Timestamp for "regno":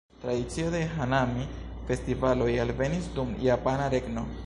3.99-4.31